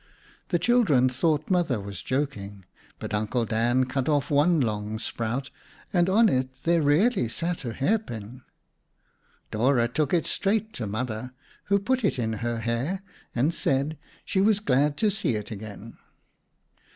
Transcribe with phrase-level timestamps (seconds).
[0.47, 2.65] The children thought Mother was joking,
[2.97, 5.51] but Uncle Dan cut off one long sprout
[5.93, 8.41] and on it, there really sat a hairpin.
[9.51, 11.33] Dora took it straight to Mother
[11.65, 13.01] who put it in her hair
[13.35, 13.95] and said
[14.25, 15.99] she was glad to see it again.